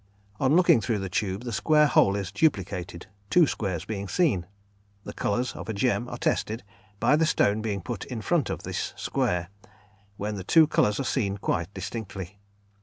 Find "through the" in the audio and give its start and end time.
0.81-1.09